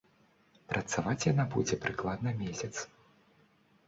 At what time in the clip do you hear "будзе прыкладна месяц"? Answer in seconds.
1.53-2.71